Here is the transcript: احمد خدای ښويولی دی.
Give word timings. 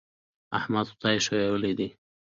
احمد 0.57 0.85
خدای 0.93 1.17
ښويولی 1.25 1.73
دی. 1.79 1.89